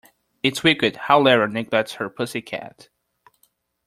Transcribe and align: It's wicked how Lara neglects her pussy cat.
It's 0.41 0.63
wicked 0.63 0.95
how 0.95 1.21
Lara 1.23 1.47
neglects 1.47 1.93
her 1.97 2.09
pussy 2.09 2.41
cat. 2.41 2.89